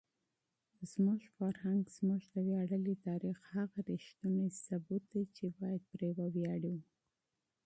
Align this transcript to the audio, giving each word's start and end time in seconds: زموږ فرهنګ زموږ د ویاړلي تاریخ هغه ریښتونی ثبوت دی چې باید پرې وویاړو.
زموږ 0.91 1.21
فرهنګ 1.35 1.81
زموږ 1.97 2.21
د 2.33 2.35
ویاړلي 2.47 2.95
تاریخ 3.07 3.37
هغه 3.55 3.77
ریښتونی 3.89 4.47
ثبوت 4.65 5.03
دی 5.11 5.23
چې 5.35 5.45
باید 5.57 5.81
پرې 5.91 6.09
وویاړو. 6.19 6.75